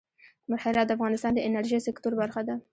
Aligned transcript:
هرات 0.63 0.87
د 0.87 0.91
افغانستان 0.97 1.31
د 1.35 1.39
انرژۍ 1.47 1.79
سکتور 1.87 2.13
برخه 2.21 2.41
ده. 2.47 2.55